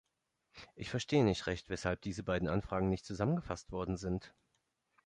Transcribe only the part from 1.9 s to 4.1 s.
diese beiden Anfragen nicht zusammengefasst worden